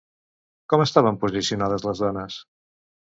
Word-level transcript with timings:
Com 0.73 0.83
estaven 0.85 1.21
posicionades 1.25 1.85
les 1.89 2.05
dones? 2.07 2.39